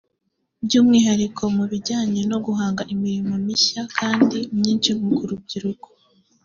[0.65, 5.87] by’umwihariko mu bijyanye no guhanga imirimo mishya kandi myinshi ku rubyiruko